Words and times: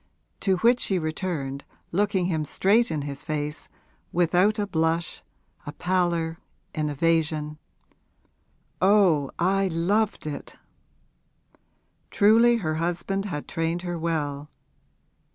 To 0.39 0.57
which 0.57 0.79
she 0.79 0.97
returned, 0.97 1.63
looking 1.91 2.25
him 2.25 2.43
straight 2.43 2.89
in 2.89 3.03
his 3.03 3.23
face, 3.23 3.69
without 4.11 4.57
a 4.57 4.65
blush, 4.65 5.21
a 5.67 5.71
pallor, 5.73 6.39
an 6.73 6.89
evasion, 6.89 7.59
'Oh, 8.81 9.29
I 9.37 9.67
loved 9.67 10.25
it!' 10.25 10.55
Truly 12.09 12.55
her 12.55 12.77
husband 12.81 13.25
had 13.25 13.47
trained 13.47 13.83
her 13.83 13.99
well. 13.99 14.49